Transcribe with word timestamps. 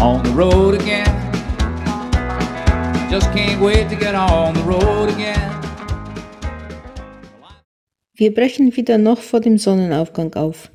on 0.00 0.24
the 0.24 0.30
road 0.30 0.80
again. 0.80 1.04
Just 3.10 3.30
can't 3.32 3.60
wait 3.60 3.88
to 3.90 3.96
get 3.96 4.14
on 4.14 4.54
the 4.54 4.62
road 4.62 5.10
again. 5.10 5.50
Wir 8.14 8.32
brechen 8.34 8.76
wieder 8.76 8.98
noch 8.98 9.20
vor 9.20 9.40
dem 9.40 9.58
Sonnenaufgang 9.58 10.34
auf. 10.34 10.70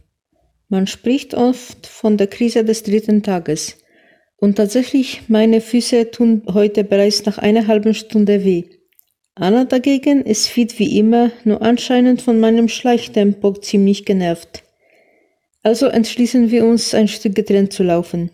Man 0.70 0.88
spricht 0.88 1.34
oft 1.34 1.88
von 1.88 2.18
der 2.18 2.28
Krise 2.28 2.64
des 2.64 2.84
dritten 2.84 3.24
Tages. 3.24 3.78
Und 4.38 4.58
tatsächlich, 4.58 5.24
meine 5.28 5.62
Füße 5.62 6.12
tun 6.12 6.44
heute 6.54 6.84
bereits 6.84 7.26
nach 7.26 7.38
einer 7.38 7.68
halben 7.68 7.94
Stunde 7.94 8.44
weh. 8.44 8.64
Anna 9.34 9.66
dagegen 9.66 10.24
ist 10.24 10.48
fit 10.48 10.78
wie 10.78 11.00
immer, 11.00 11.32
nur 11.44 11.62
anscheinend 11.62 12.22
von 12.22 12.40
meinem 12.40 12.68
Schleichtempo 12.68 13.54
ziemlich 13.54 14.06
genervt. 14.06 14.64
Also 15.64 15.88
entschließen 15.88 16.52
wir 16.52 16.66
uns, 16.66 16.94
ein 16.94 17.08
Stück 17.08 17.36
getrennt 17.36 17.74
zu 17.74 17.84
laufen. 17.84 18.30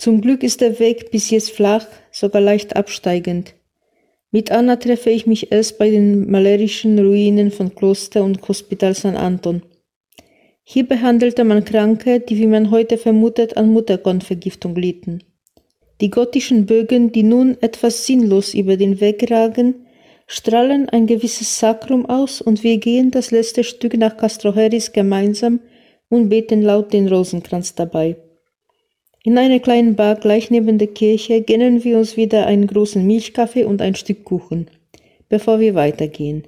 Zum 0.00 0.22
Glück 0.22 0.42
ist 0.42 0.62
der 0.62 0.78
Weg 0.78 1.10
bis 1.10 1.28
jetzt 1.28 1.50
flach, 1.50 1.86
sogar 2.10 2.40
leicht 2.40 2.74
absteigend. 2.74 3.52
Mit 4.30 4.50
Anna 4.50 4.76
treffe 4.76 5.10
ich 5.10 5.26
mich 5.26 5.52
erst 5.52 5.76
bei 5.76 5.90
den 5.90 6.30
malerischen 6.30 6.98
Ruinen 6.98 7.50
von 7.50 7.74
Kloster 7.74 8.24
und 8.24 8.48
Hospital 8.48 8.94
San 8.94 9.14
Anton. 9.14 9.60
Hier 10.62 10.88
behandelte 10.88 11.44
man 11.44 11.66
Kranke, 11.66 12.18
die, 12.18 12.38
wie 12.38 12.46
man 12.46 12.70
heute 12.70 12.96
vermutet, 12.96 13.58
an 13.58 13.74
Mutterkornvergiftung 13.74 14.74
litten. 14.74 15.22
Die 16.00 16.08
gotischen 16.08 16.64
Bögen, 16.64 17.12
die 17.12 17.22
nun 17.22 17.58
etwas 17.60 18.06
sinnlos 18.06 18.54
über 18.54 18.78
den 18.78 19.02
Weg 19.02 19.30
ragen, 19.30 19.84
strahlen 20.26 20.88
ein 20.88 21.06
gewisses 21.06 21.58
Sakrum 21.60 22.06
aus 22.06 22.40
und 22.40 22.64
wir 22.64 22.78
gehen 22.78 23.10
das 23.10 23.32
letzte 23.32 23.64
Stück 23.64 23.98
nach 23.98 24.16
Castro 24.16 24.54
Harris 24.54 24.92
gemeinsam 24.92 25.60
und 26.08 26.30
beten 26.30 26.62
laut 26.62 26.90
den 26.94 27.06
Rosenkranz 27.06 27.74
dabei. 27.74 28.16
In 29.22 29.36
einer 29.36 29.60
kleinen 29.60 29.96
Bar 29.96 30.16
gleich 30.16 30.50
neben 30.50 30.78
der 30.78 30.88
Kirche 30.88 31.42
gönnen 31.42 31.84
wir 31.84 31.98
uns 31.98 32.16
wieder 32.16 32.46
einen 32.46 32.66
großen 32.66 33.06
Milchkaffee 33.06 33.64
und 33.64 33.82
ein 33.82 33.94
Stück 33.94 34.24
Kuchen, 34.24 34.68
bevor 35.28 35.60
wir 35.60 35.74
weitergehen. 35.74 36.44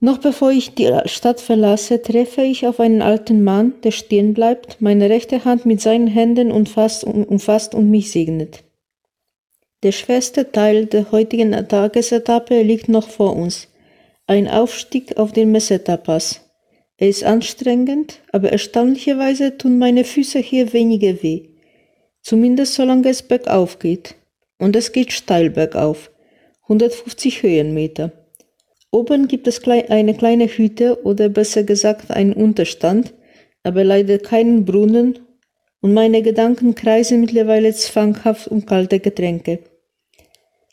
Noch 0.00 0.18
bevor 0.18 0.50
ich 0.50 0.74
die 0.74 0.90
Stadt 1.06 1.40
verlasse, 1.40 2.00
treffe 2.00 2.42
ich 2.42 2.66
auf 2.66 2.80
einen 2.80 3.02
alten 3.02 3.44
Mann, 3.44 3.74
der 3.84 3.90
stehen 3.90 4.34
bleibt, 4.34 4.80
meine 4.80 5.10
rechte 5.10 5.44
Hand 5.44 5.66
mit 5.66 5.80
seinen 5.80 6.06
Händen 6.06 6.52
umfasst, 6.52 7.04
umfasst 7.04 7.74
und 7.74 7.90
mich 7.90 8.10
segnet. 8.10 8.64
Der 9.82 9.92
schwerste 9.92 10.50
Teil 10.50 10.86
der 10.86 11.10
heutigen 11.12 11.52
Tagesetappe 11.68 12.62
liegt 12.62 12.88
noch 12.88 13.08
vor 13.08 13.36
uns. 13.36 13.68
Ein 14.26 14.48
Aufstieg 14.48 15.18
auf 15.18 15.32
den 15.32 15.52
Meseta-Pass. 15.52 16.40
Er 16.96 17.08
ist 17.08 17.24
anstrengend, 17.24 18.20
aber 18.32 18.50
erstaunlicherweise 18.50 19.58
tun 19.58 19.78
meine 19.78 20.04
Füße 20.04 20.38
hier 20.38 20.72
weniger 20.72 21.22
weh. 21.22 21.53
Zumindest 22.24 22.74
solange 22.74 23.10
es 23.10 23.22
bergauf 23.22 23.78
geht. 23.78 24.16
Und 24.58 24.74
es 24.74 24.92
geht 24.92 25.12
steil 25.12 25.50
bergauf. 25.50 26.10
150 26.62 27.42
Höhenmeter. 27.42 28.12
Oben 28.90 29.28
gibt 29.28 29.46
es 29.46 29.62
eine 29.68 30.14
kleine 30.14 30.46
Hütte 30.46 31.04
oder 31.04 31.28
besser 31.28 31.64
gesagt 31.64 32.10
einen 32.10 32.32
Unterstand, 32.32 33.12
aber 33.62 33.84
leider 33.84 34.18
keinen 34.18 34.64
Brunnen 34.64 35.18
und 35.80 35.92
meine 35.92 36.22
Gedanken 36.22 36.74
kreisen 36.74 37.20
mittlerweile 37.20 37.74
zwanghaft 37.74 38.48
um 38.48 38.64
kalte 38.64 39.00
Getränke. 39.00 39.58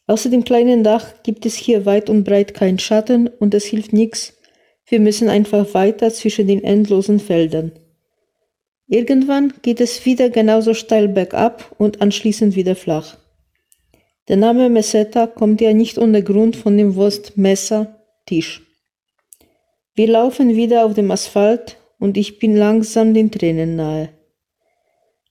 Außer 0.08 0.30
dem 0.30 0.46
kleinen 0.46 0.84
Dach 0.86 1.22
gibt 1.24 1.46
es 1.46 1.56
hier 1.56 1.86
weit 1.86 2.10
und 2.10 2.24
breit 2.24 2.54
keinen 2.54 2.80
Schatten 2.80 3.28
und 3.28 3.54
es 3.54 3.66
hilft 3.66 3.92
nichts. 3.92 4.38
Wir 4.86 5.02
müssen 5.02 5.28
einfach 5.28 5.74
weiter 5.74 6.12
zwischen 6.14 6.48
den 6.48 6.64
endlosen 6.64 7.20
Feldern. 7.20 7.74
Irgendwann 8.92 9.54
geht 9.62 9.80
es 9.80 10.06
wieder 10.06 10.30
genauso 10.30 10.74
steil 10.74 11.08
bergab 11.08 11.74
und 11.78 12.02
anschließend 12.02 12.58
wieder 12.58 12.76
flach. 12.76 13.16
Der 14.28 14.36
Name 14.36 14.70
Meseta 14.70 15.28
kommt 15.28 15.62
ja 15.62 15.72
nicht 15.72 15.98
ohne 15.98 16.22
Grund 16.22 16.58
von 16.58 16.76
dem 16.76 16.98
Wort 16.98 17.38
Messer, 17.38 17.96
Tisch. 18.26 18.62
Wir 19.96 20.10
laufen 20.10 20.58
wieder 20.58 20.86
auf 20.86 20.94
dem 20.94 21.10
Asphalt 21.10 21.78
und 22.00 22.18
ich 22.18 22.38
bin 22.38 22.58
langsam 22.58 23.14
den 23.14 23.32
Tränen 23.32 23.78
nahe. 23.78 24.10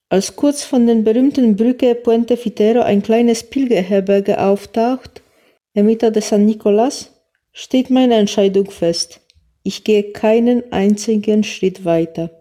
Als 0.09 0.35
kurz 0.35 0.63
von 0.63 0.87
der 0.87 0.95
berühmten 0.95 1.55
Brücke 1.55 1.93
Puente 1.93 2.37
Fitero 2.37 2.81
ein 2.81 3.03
kleines 3.03 3.43
Pilgerherberge 3.43 4.41
auftaucht, 4.41 5.21
Ermita 5.75 6.09
de 6.09 6.23
San 6.23 6.47
Nicolas, 6.47 7.11
steht 7.51 7.91
meine 7.91 8.15
Entscheidung 8.15 8.71
fest. 8.71 9.21
Ich 9.61 9.83
gehe 9.83 10.13
keinen 10.13 10.73
einzigen 10.73 11.43
Schritt 11.43 11.85
weiter. 11.85 12.40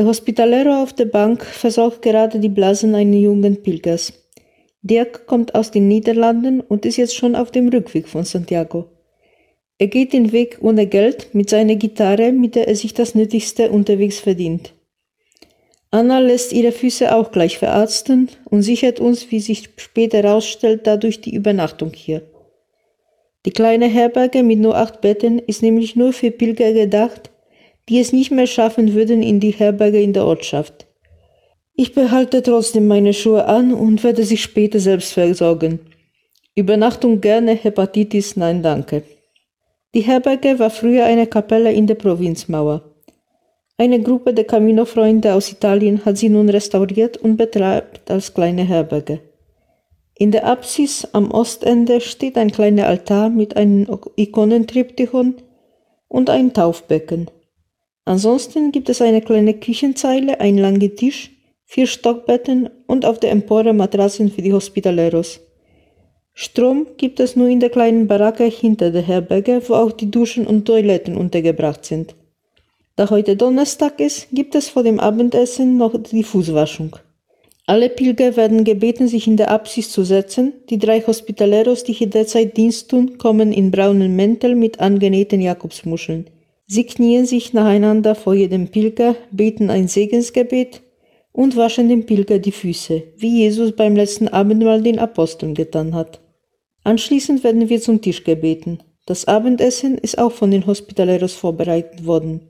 Der 0.00 0.06
Hospitalero 0.06 0.82
auf 0.82 0.94
der 0.94 1.04
Bank 1.04 1.44
versorgt 1.44 2.00
gerade 2.00 2.40
die 2.40 2.48
Blasen 2.48 2.94
eines 2.94 3.20
jungen 3.20 3.62
Pilgers. 3.62 4.14
Dirk 4.80 5.26
kommt 5.26 5.54
aus 5.54 5.72
den 5.72 5.88
Niederlanden 5.88 6.62
und 6.62 6.86
ist 6.86 6.96
jetzt 6.96 7.14
schon 7.14 7.34
auf 7.34 7.50
dem 7.50 7.68
Rückweg 7.68 8.08
von 8.08 8.24
Santiago. 8.24 8.86
Er 9.76 9.88
geht 9.88 10.14
den 10.14 10.32
Weg 10.32 10.56
ohne 10.62 10.86
Geld 10.86 11.34
mit 11.34 11.50
seiner 11.50 11.74
Gitarre, 11.74 12.32
mit 12.32 12.54
der 12.54 12.66
er 12.66 12.76
sich 12.76 12.94
das 12.94 13.14
Nötigste 13.14 13.70
unterwegs 13.70 14.20
verdient. 14.20 14.72
Anna 15.90 16.18
lässt 16.18 16.54
ihre 16.54 16.72
Füße 16.72 17.14
auch 17.14 17.30
gleich 17.30 17.58
verarzten 17.58 18.30
und 18.46 18.62
sichert 18.62 19.00
uns, 19.00 19.30
wie 19.30 19.40
sich 19.40 19.68
später 19.76 20.22
herausstellt, 20.22 20.86
dadurch 20.86 21.20
die 21.20 21.34
Übernachtung 21.34 21.92
hier. 21.92 22.22
Die 23.44 23.52
kleine 23.52 23.86
Herberge 23.86 24.42
mit 24.44 24.60
nur 24.60 24.78
acht 24.78 25.02
Betten 25.02 25.38
ist 25.40 25.60
nämlich 25.60 25.94
nur 25.94 26.14
für 26.14 26.30
Pilger 26.30 26.72
gedacht, 26.72 27.29
die 27.90 27.98
es 27.98 28.12
nicht 28.12 28.30
mehr 28.30 28.46
schaffen 28.46 28.94
würden 28.94 29.20
in 29.20 29.40
die 29.40 29.50
Herberge 29.50 30.00
in 30.00 30.12
der 30.12 30.24
Ortschaft. 30.24 30.86
Ich 31.74 31.92
behalte 31.92 32.40
trotzdem 32.40 32.86
meine 32.86 33.12
Schuhe 33.12 33.46
an 33.46 33.74
und 33.74 34.04
werde 34.04 34.22
sie 34.22 34.36
später 34.36 34.78
selbst 34.78 35.12
versorgen. 35.12 35.80
Übernachtung 36.54 37.20
gerne, 37.20 37.52
Hepatitis 37.54 38.36
nein 38.36 38.62
danke. 38.62 39.02
Die 39.94 40.02
Herberge 40.02 40.60
war 40.60 40.70
früher 40.70 41.04
eine 41.04 41.26
Kapelle 41.26 41.72
in 41.72 41.88
der 41.88 41.96
Provinzmauer. 41.96 42.94
Eine 43.76 44.00
Gruppe 44.00 44.34
der 44.34 44.44
Camino-Freunde 44.44 45.34
aus 45.34 45.50
Italien 45.50 46.04
hat 46.04 46.16
sie 46.16 46.28
nun 46.28 46.48
restauriert 46.48 47.16
und 47.16 47.38
betreibt 47.38 48.08
als 48.08 48.34
kleine 48.34 48.62
Herberge. 48.62 49.18
In 50.16 50.30
der 50.30 50.46
Apsis 50.46 51.08
am 51.12 51.32
Ostende 51.32 52.00
steht 52.00 52.38
ein 52.38 52.52
kleiner 52.52 52.86
Altar 52.86 53.30
mit 53.30 53.56
einem 53.56 53.88
Ikonentriptychon 54.16 55.36
und 56.06 56.30
ein 56.30 56.52
Taufbecken. 56.52 57.30
Ansonsten 58.04 58.72
gibt 58.72 58.88
es 58.88 59.02
eine 59.02 59.20
kleine 59.20 59.54
Küchenzeile, 59.54 60.40
einen 60.40 60.58
langen 60.58 60.96
Tisch, 60.96 61.30
vier 61.64 61.86
Stockbetten 61.86 62.68
und 62.86 63.04
auf 63.04 63.20
der 63.20 63.30
Empore 63.30 63.72
Matratzen 63.72 64.30
für 64.30 64.42
die 64.42 64.52
Hospitaleros. 64.52 65.40
Strom 66.32 66.86
gibt 66.96 67.20
es 67.20 67.36
nur 67.36 67.48
in 67.48 67.60
der 67.60 67.70
kleinen 67.70 68.06
Baracke 68.06 68.44
hinter 68.44 68.90
der 68.90 69.02
Herberge, 69.02 69.62
wo 69.68 69.74
auch 69.74 69.92
die 69.92 70.10
Duschen 70.10 70.46
und 70.46 70.64
Toiletten 70.64 71.16
untergebracht 71.16 71.84
sind. 71.84 72.14
Da 72.96 73.10
heute 73.10 73.36
Donnerstag 73.36 74.00
ist, 74.00 74.28
gibt 74.32 74.54
es 74.54 74.68
vor 74.68 74.82
dem 74.82 75.00
Abendessen 75.00 75.76
noch 75.76 75.94
die 76.02 76.24
Fußwaschung. 76.24 76.96
Alle 77.66 77.88
Pilger 77.88 78.36
werden 78.36 78.64
gebeten, 78.64 79.06
sich 79.06 79.26
in 79.26 79.36
der 79.36 79.50
Apsis 79.50 79.92
zu 79.92 80.02
setzen. 80.02 80.54
Die 80.70 80.78
drei 80.78 81.00
Hospitaleros, 81.00 81.84
die 81.84 81.92
hier 81.92 82.08
derzeit 82.08 82.56
Dienst 82.56 82.90
tun, 82.90 83.16
kommen 83.16 83.52
in 83.52 83.70
braunen 83.70 84.16
Mäntel 84.16 84.56
mit 84.56 84.80
angenähten 84.80 85.40
Jakobsmuscheln. 85.40 86.26
Sie 86.72 86.84
knien 86.84 87.26
sich 87.26 87.52
nacheinander 87.52 88.14
vor 88.14 88.32
jedem 88.32 88.68
Pilger, 88.68 89.16
beten 89.32 89.70
ein 89.70 89.88
Segensgebet 89.88 90.82
und 91.32 91.56
waschen 91.56 91.88
dem 91.88 92.06
Pilger 92.06 92.38
die 92.38 92.52
Füße, 92.52 93.02
wie 93.16 93.40
Jesus 93.40 93.72
beim 93.72 93.96
letzten 93.96 94.28
Abendmahl 94.28 94.80
den 94.80 95.00
Aposteln 95.00 95.54
getan 95.54 95.96
hat. 95.96 96.20
Anschließend 96.84 97.42
werden 97.42 97.68
wir 97.68 97.80
zum 97.80 98.00
Tisch 98.00 98.22
gebeten. 98.22 98.84
Das 99.04 99.26
Abendessen 99.26 99.98
ist 99.98 100.18
auch 100.18 100.30
von 100.30 100.52
den 100.52 100.64
Hospitaleros 100.64 101.34
vorbereitet 101.34 102.06
worden. 102.06 102.42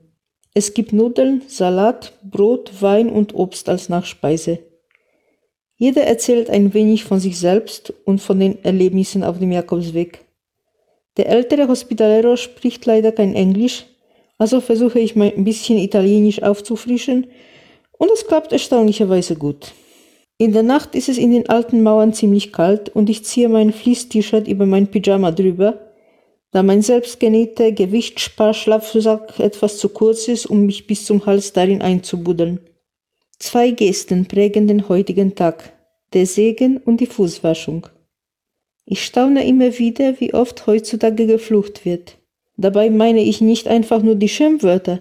Es 0.53 0.75
gibt 0.75 0.93
Nudeln, 0.93 1.41
Salat, 1.47 2.13
Brot, 2.23 2.79
Wein 2.79 3.09
und 3.09 3.33
Obst 3.33 3.69
als 3.69 3.89
Nachspeise. 3.89 4.59
Jeder 5.77 6.03
erzählt 6.03 6.51
ein 6.51 6.75
wenig 6.75 7.05
von 7.05 7.19
sich 7.19 7.39
selbst 7.39 7.91
und 8.05 8.21
von 8.21 8.39
den 8.39 8.63
Erlebnissen 8.63 9.23
auf 9.23 9.39
dem 9.39 9.51
Jakobsweg. 9.51 10.23
Der 11.17 11.27
ältere 11.27 11.67
Hospitalero 11.67 12.35
spricht 12.35 12.85
leider 12.85 13.11
kein 13.11 13.33
Englisch, 13.33 13.87
also 14.41 14.59
versuche 14.59 14.97
ich 14.97 15.15
mal 15.15 15.31
ein 15.37 15.43
bisschen 15.43 15.77
Italienisch 15.77 16.41
aufzufrischen 16.41 17.27
und 17.91 18.09
es 18.11 18.25
klappt 18.25 18.51
erstaunlicherweise 18.51 19.35
gut. 19.35 19.71
In 20.39 20.51
der 20.51 20.63
Nacht 20.63 20.95
ist 20.95 21.09
es 21.09 21.19
in 21.19 21.31
den 21.31 21.47
alten 21.47 21.83
Mauern 21.83 22.11
ziemlich 22.11 22.51
kalt 22.51 22.89
und 22.89 23.11
ich 23.11 23.23
ziehe 23.23 23.49
mein 23.49 23.71
Fließ-T-Shirt 23.71 24.47
über 24.47 24.65
mein 24.65 24.87
Pyjama 24.87 25.29
drüber, 25.29 25.91
da 26.49 26.63
mein 26.63 26.81
selbstgenähter 26.81 27.71
Gewichtssparschlafsack 27.71 29.39
etwas 29.39 29.77
zu 29.77 29.89
kurz 29.89 30.27
ist, 30.27 30.47
um 30.47 30.65
mich 30.65 30.87
bis 30.87 31.05
zum 31.05 31.23
Hals 31.27 31.53
darin 31.53 31.83
einzubuddeln. 31.83 32.61
Zwei 33.37 33.69
Gesten 33.69 34.25
prägen 34.25 34.67
den 34.67 34.89
heutigen 34.89 35.35
Tag, 35.35 35.71
der 36.13 36.25
Segen 36.25 36.77
und 36.77 36.99
die 36.99 37.05
Fußwaschung. 37.05 37.85
Ich 38.85 39.05
staune 39.05 39.47
immer 39.47 39.77
wieder, 39.77 40.19
wie 40.19 40.33
oft 40.33 40.65
heutzutage 40.65 41.27
geflucht 41.27 41.85
wird. 41.85 42.17
Dabei 42.61 42.89
meine 42.89 43.23
ich 43.23 43.41
nicht 43.41 43.67
einfach 43.67 44.03
nur 44.03 44.15
die 44.15 44.29
Schimpfwörter. 44.29 44.99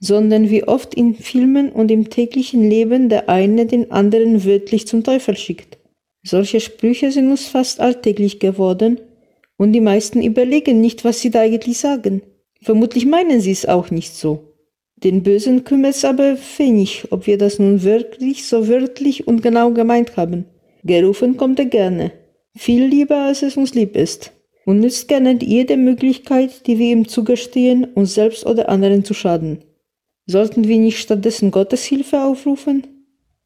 sondern 0.00 0.48
wie 0.48 0.64
oft 0.64 0.94
in 0.94 1.14
Filmen 1.14 1.70
und 1.72 1.90
im 1.90 2.08
täglichen 2.08 2.68
Leben 2.68 3.08
der 3.08 3.28
eine 3.28 3.66
den 3.66 3.90
anderen 3.90 4.44
wörtlich 4.44 4.86
zum 4.86 5.02
Teufel 5.02 5.36
schickt. 5.36 5.78
Solche 6.22 6.60
Sprüche 6.60 7.10
sind 7.10 7.30
uns 7.30 7.48
fast 7.48 7.80
alltäglich 7.80 8.38
geworden 8.38 9.00
und 9.56 9.72
die 9.72 9.80
meisten 9.80 10.22
überlegen 10.22 10.80
nicht, 10.80 11.04
was 11.04 11.20
sie 11.20 11.30
da 11.30 11.40
eigentlich 11.40 11.78
sagen. 11.78 12.22
Vermutlich 12.62 13.06
meinen 13.06 13.40
sie 13.40 13.50
es 13.50 13.66
auch 13.66 13.90
nicht 13.90 14.14
so. 14.14 14.54
Den 14.96 15.22
Bösen 15.22 15.64
kümmert 15.64 15.94
es 15.94 16.04
aber 16.04 16.36
wenig, 16.58 17.06
ob 17.10 17.26
wir 17.26 17.38
das 17.38 17.58
nun 17.58 17.82
wirklich 17.82 18.46
so 18.46 18.68
wörtlich 18.68 19.26
und 19.26 19.42
genau 19.42 19.70
gemeint 19.72 20.16
haben. 20.16 20.44
Gerufen 20.84 21.36
kommt 21.36 21.58
er 21.58 21.66
gerne, 21.66 22.12
viel 22.56 22.84
lieber 22.84 23.16
als 23.16 23.42
es 23.42 23.56
uns 23.56 23.74
lieb 23.74 23.96
ist, 23.96 24.32
und 24.68 24.80
nützt 24.80 25.08
gerne 25.08 25.38
jede 25.40 25.78
Möglichkeit, 25.78 26.66
die 26.66 26.78
wir 26.78 26.92
ihm 26.92 27.08
zugestehen, 27.08 27.86
uns 27.94 28.12
selbst 28.12 28.44
oder 28.44 28.68
anderen 28.68 29.02
zu 29.02 29.14
schaden. 29.14 29.64
Sollten 30.26 30.68
wir 30.68 30.76
nicht 30.76 30.98
stattdessen 30.98 31.50
Gottes 31.50 31.84
Hilfe 31.84 32.22
aufrufen? 32.22 32.86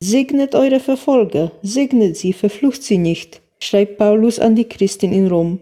Segnet 0.01 0.57
eure 0.57 0.81
Verfolger, 0.81 1.53
segnet 1.63 2.17
sie, 2.17 2.33
verflucht 2.33 2.83
sie 2.83 2.99
nicht, 2.99 3.41
schreibt 3.61 3.99
Paulus 3.99 4.41
an 4.41 4.57
die 4.57 4.65
Christin 4.65 5.13
in 5.13 5.29
Rom. 5.29 5.61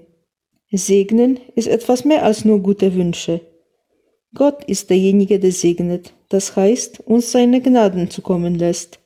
Segnen 0.72 1.38
ist 1.56 1.68
etwas 1.68 2.06
mehr 2.06 2.24
als 2.24 2.46
nur 2.46 2.60
gute 2.60 2.94
Wünsche. 2.94 3.42
Gott 4.34 4.64
ist 4.64 4.88
derjenige, 4.88 5.38
der 5.38 5.52
segnet, 5.52 6.14
das 6.30 6.56
heißt, 6.56 7.00
uns 7.00 7.32
seine 7.32 7.60
Gnaden 7.60 8.08
zukommen 8.08 8.54
lässt. 8.54 8.98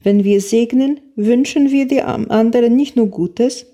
Wenn 0.00 0.24
wir 0.24 0.40
segnen, 0.40 0.98
wünschen 1.14 1.70
wir 1.70 1.86
dem 1.86 2.28
anderen 2.32 2.74
nicht 2.74 2.96
nur 2.96 3.06
Gutes, 3.06 3.66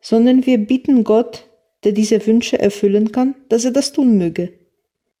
sondern 0.00 0.46
wir 0.46 0.56
bitten 0.56 1.04
Gott, 1.04 1.49
der 1.84 1.92
diese 1.92 2.26
Wünsche 2.26 2.58
erfüllen 2.58 3.12
kann, 3.12 3.34
dass 3.48 3.64
er 3.64 3.70
das 3.70 3.92
tun 3.92 4.18
möge. 4.18 4.52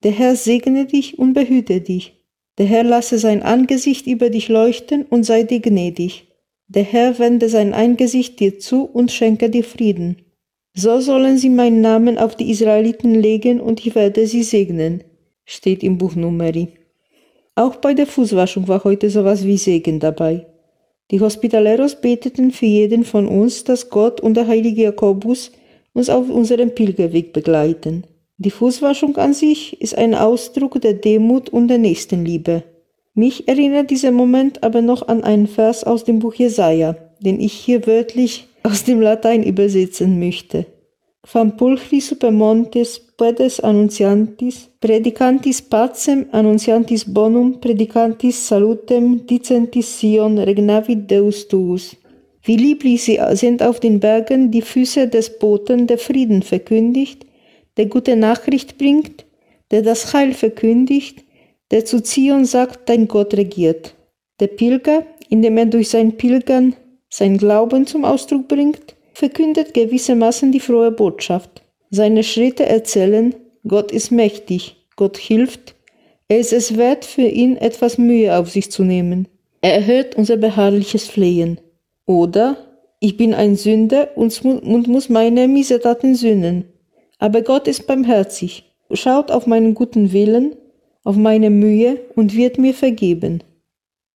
Der 0.02 0.12
Herr 0.12 0.36
segne 0.36 0.86
dich 0.86 1.18
und 1.18 1.32
behüte 1.32 1.80
dich. 1.80 2.24
Der 2.58 2.66
Herr 2.66 2.84
lasse 2.84 3.18
sein 3.18 3.42
Angesicht 3.42 4.06
über 4.06 4.30
dich 4.30 4.48
leuchten 4.48 5.04
und 5.04 5.24
sei 5.24 5.42
dir 5.44 5.60
gnädig. 5.60 6.26
Der 6.68 6.84
Herr 6.84 7.18
wende 7.18 7.48
sein 7.48 7.74
Angesicht 7.74 8.38
dir 8.38 8.58
zu 8.58 8.84
und 8.84 9.10
schenke 9.10 9.50
dir 9.50 9.64
Frieden. 9.64 10.16
So 10.74 11.00
sollen 11.00 11.36
sie 11.36 11.50
meinen 11.50 11.80
Namen 11.80 12.16
auf 12.16 12.36
die 12.36 12.50
Israeliten 12.50 13.14
legen 13.14 13.60
und 13.60 13.84
ich 13.84 13.94
werde 13.94 14.26
sie 14.26 14.42
segnen, 14.42 15.02
steht 15.44 15.82
im 15.82 15.98
Buch 15.98 16.14
Numeri. 16.14 16.68
Auch 17.56 17.76
bei 17.76 17.92
der 17.92 18.06
Fußwaschung 18.06 18.68
war 18.68 18.84
heute 18.84 19.10
sowas 19.10 19.44
wie 19.44 19.58
Segen 19.58 19.98
dabei. 19.98 20.46
Die 21.10 21.20
Hospitaleros 21.20 22.00
beteten 22.00 22.52
für 22.52 22.66
jeden 22.66 23.04
von 23.04 23.26
uns, 23.26 23.64
dass 23.64 23.90
Gott 23.90 24.20
und 24.20 24.34
der 24.34 24.46
heilige 24.46 24.82
Jakobus 24.82 25.50
uns 25.92 26.08
auf 26.08 26.28
unserem 26.28 26.74
Pilgerweg 26.74 27.32
begleiten. 27.32 28.04
Die 28.38 28.50
Fußwaschung 28.50 29.16
an 29.16 29.34
sich 29.34 29.80
ist 29.80 29.96
ein 29.96 30.14
Ausdruck 30.14 30.80
der 30.80 30.94
Demut 30.94 31.50
und 31.50 31.68
der 31.68 31.78
Nächstenliebe. 31.78 32.62
Mich 33.14 33.48
erinnert 33.48 33.90
dieser 33.90 34.12
Moment 34.12 34.62
aber 34.62 34.82
noch 34.82 35.08
an 35.08 35.24
einen 35.24 35.46
Vers 35.46 35.84
aus 35.84 36.04
dem 36.04 36.20
Buch 36.20 36.34
Jesaja, 36.34 36.96
den 37.20 37.40
ich 37.40 37.52
hier 37.52 37.86
wörtlich 37.86 38.46
aus 38.62 38.84
dem 38.84 39.00
Latein 39.00 39.42
übersetzen 39.42 40.18
möchte. 40.18 40.66
Quam 41.22 41.56
pulchri 41.56 42.00
super 42.00 42.30
montes 42.30 42.98
pedes 42.98 43.60
annunciantis, 43.60 44.70
predicantis 44.80 45.60
pacem 45.60 46.26
annunciantis 46.32 47.04
bonum, 47.04 47.60
predicantis 47.60 48.48
salutem, 48.48 49.26
dicentis 49.26 49.98
Sion 49.98 50.38
regnavit 50.38 51.10
Deus 51.10 51.46
tuus. 51.46 51.94
Wie 52.42 52.56
lieblich 52.56 53.02
sie 53.02 53.20
sind 53.32 53.62
auf 53.62 53.80
den 53.80 54.00
Bergen 54.00 54.50
die 54.50 54.62
Füße 54.62 55.08
des 55.08 55.38
Boten, 55.38 55.86
der 55.86 55.98
Frieden 55.98 56.42
verkündigt, 56.42 57.26
der 57.76 57.86
gute 57.86 58.16
Nachricht 58.16 58.78
bringt, 58.78 59.26
der 59.70 59.82
das 59.82 60.12
Heil 60.12 60.32
verkündigt, 60.32 61.24
der 61.70 61.84
zu 61.84 62.02
Zion 62.02 62.44
sagt, 62.44 62.88
dein 62.88 63.08
Gott 63.08 63.34
regiert. 63.34 63.94
Der 64.40 64.48
Pilger, 64.48 65.04
indem 65.28 65.58
er 65.58 65.66
durch 65.66 65.90
sein 65.90 66.16
Pilgern 66.16 66.74
sein 67.08 67.36
Glauben 67.36 67.86
zum 67.86 68.04
Ausdruck 68.04 68.48
bringt, 68.48 68.96
verkündet 69.12 69.74
gewissermaßen 69.74 70.50
die 70.50 70.60
frohe 70.60 70.90
Botschaft. 70.90 71.62
Seine 71.90 72.24
Schritte 72.24 72.66
erzählen, 72.66 73.34
Gott 73.66 73.92
ist 73.92 74.10
mächtig, 74.10 74.76
Gott 74.96 75.18
hilft, 75.18 75.74
er 76.28 76.38
ist 76.38 76.52
es 76.52 76.76
wert, 76.76 77.04
für 77.04 77.26
ihn 77.26 77.56
etwas 77.56 77.98
Mühe 77.98 78.36
auf 78.36 78.50
sich 78.50 78.70
zu 78.70 78.84
nehmen. 78.84 79.26
Er 79.62 79.74
erhört 79.74 80.14
unser 80.14 80.36
beharrliches 80.36 81.08
Flehen. 81.08 81.60
Oder 82.10 82.56
ich 82.98 83.16
bin 83.16 83.34
ein 83.34 83.54
Sünder 83.54 84.08
und, 84.16 84.42
muss 84.88 85.08
meine 85.08 85.46
Missetaten 85.46 86.16
sühnen. 86.16 86.64
Aber 87.20 87.42
Gott 87.42 87.68
ist 87.68 87.86
barmherzig, 87.86 88.64
schaut 88.92 89.30
auf 89.30 89.46
meinen 89.46 89.74
guten 89.74 90.10
Willen, 90.10 90.56
auf 91.04 91.14
meine 91.14 91.50
Mühe 91.50 92.00
und 92.16 92.34
wird 92.34 92.58
mir 92.58 92.74
vergeben. 92.74 93.44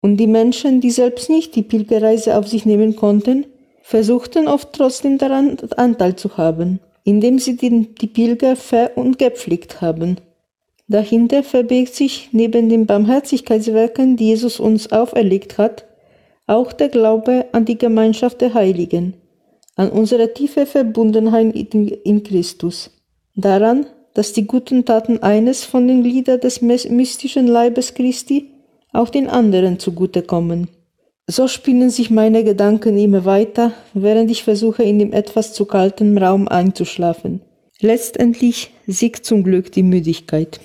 Und 0.00 0.16
die 0.16 0.26
Menschen, 0.26 0.80
die 0.80 0.90
selbst 0.90 1.30
nicht 1.30 1.54
die 1.54 1.62
Pilgerreise 1.62 2.36
auf 2.36 2.48
sich 2.48 2.66
nehmen 2.66 2.96
konnten, 2.96 3.46
versuchten 3.80 4.48
oft 4.48 4.72
trotzdem 4.72 5.16
daran 5.16 5.56
Anteil 5.76 6.16
zu 6.16 6.36
haben, 6.36 6.80
indem 7.04 7.38
sie 7.38 7.56
die, 7.56 7.94
die 7.94 8.08
Pilger 8.08 8.56
ver- 8.56 8.90
und 8.96 9.20
gepflegt 9.20 9.80
haben. 9.80 10.16
Dahinter 10.88 11.44
verbirgt 11.44 11.94
sich 11.94 12.30
neben 12.32 12.68
den 12.68 12.86
Barmherzigkeitswerken, 12.86 14.16
die 14.16 14.30
Jesus 14.30 14.58
uns 14.58 14.90
auferlegt 14.90 15.58
hat, 15.58 15.86
auch 16.46 16.72
der 16.72 16.88
Glaube 16.88 17.46
an 17.52 17.64
die 17.64 17.78
Gemeinschaft 17.78 18.40
der 18.40 18.54
Heiligen, 18.54 19.14
an 19.76 19.90
unsere 19.90 20.34
tiefe 20.34 20.66
Verbundenheit 20.66 21.54
in 21.54 22.22
Christus, 22.22 22.90
daran, 23.34 23.86
dass 24.14 24.32
die 24.32 24.46
guten 24.46 24.84
Taten 24.84 25.22
eines 25.22 25.64
von 25.64 25.88
den 25.88 26.02
Gliedern 26.02 26.40
des 26.40 26.60
mystischen 26.60 27.46
Leibes 27.46 27.94
Christi 27.94 28.50
auch 28.92 29.08
den 29.08 29.28
anderen 29.28 29.78
zugutekommen. 29.78 30.68
So 31.26 31.48
spinnen 31.48 31.90
sich 31.90 32.10
meine 32.10 32.44
Gedanken 32.44 32.96
immer 32.98 33.24
weiter, 33.24 33.72
während 33.94 34.30
ich 34.30 34.44
versuche, 34.44 34.82
in 34.82 34.98
dem 34.98 35.12
etwas 35.12 35.52
zu 35.54 35.64
kalten 35.64 36.16
Raum 36.18 36.48
einzuschlafen. 36.48 37.40
Letztendlich 37.80 38.70
siegt 38.86 39.24
zum 39.24 39.42
Glück 39.42 39.72
die 39.72 39.82
Müdigkeit. 39.82 40.60